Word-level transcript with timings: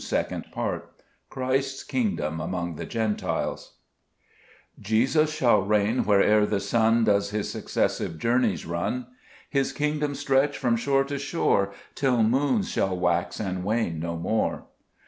]J 0.01 0.05
7 0.07 0.41
fl>salm 0.41 0.41
Ixxil 0.41 0.45
Second 0.47 0.51
part, 0.51 1.01
Gbrist's 1.29 1.83
ftftidDom 1.83 2.43
among 2.43 2.75
tbe 2.75 2.89
Gentiles, 2.89 3.73
JESUS 4.81 5.31
shall 5.31 5.61
reign 5.61 6.05
where'er 6.05 6.47
the 6.47 6.59
sun 6.59 7.03
Does 7.03 7.29
his 7.29 7.51
successive 7.51 8.17
journeys 8.17 8.65
run; 8.65 9.05
His 9.47 9.71
kingdom 9.71 10.15
stretch 10.15 10.57
from 10.57 10.75
shore 10.75 11.03
to 11.03 11.19
shore 11.19 11.73
Till 11.93 12.23
moons 12.23 12.67
shall 12.71 12.97
wax 12.99 13.39
and 13.39 13.63
wane 13.63 13.99
no 13.99 14.17
more. 14.17 14.65